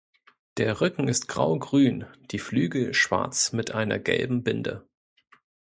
[0.57, 4.87] Der Rücken ist graugrün, die Flügel schwarz mit einer gelben Binde.